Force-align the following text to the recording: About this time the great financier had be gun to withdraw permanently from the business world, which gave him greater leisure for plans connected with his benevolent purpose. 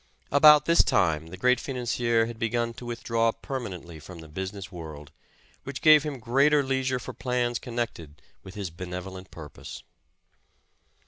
About 0.31 0.65
this 0.65 0.83
time 0.83 1.27
the 1.27 1.37
great 1.37 1.59
financier 1.59 2.25
had 2.25 2.39
be 2.39 2.49
gun 2.49 2.73
to 2.73 2.87
withdraw 2.87 3.31
permanently 3.31 3.99
from 3.99 4.17
the 4.17 4.27
business 4.27 4.71
world, 4.71 5.11
which 5.63 5.79
gave 5.83 6.01
him 6.01 6.17
greater 6.17 6.63
leisure 6.63 6.97
for 6.97 7.13
plans 7.13 7.59
connected 7.59 8.19
with 8.41 8.55
his 8.55 8.71
benevolent 8.71 9.29
purpose. 9.29 9.83